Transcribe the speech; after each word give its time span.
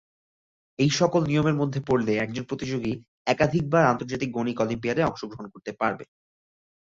এই 0.79 0.91
সকল 0.99 1.21
নিয়মের 1.25 1.59
মধ্যে 1.61 1.79
পড়লে 1.87 2.13
একজন 2.17 2.43
প্রতিযোগী 2.49 2.93
একাধিকবার 3.27 3.83
আন্তর্জাতিক 3.85 4.29
গণিত 4.31 4.57
অলিম্পিয়াডে 4.59 5.01
অংশগ্রহণ 5.03 5.45
করতে 5.53 5.71
পারবে। 5.81 6.03